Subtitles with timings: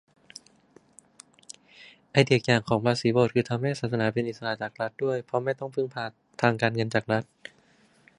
[2.11, 6.05] ไอเดียอีกอย่างของภาษีโบสถ์ คือทำให้ศาสนาเป็นอิสระจากรัฐด้วย เพราะไม่ต้องพึ่งพา
[6.41, 7.23] ทางการเงินจากรัฐ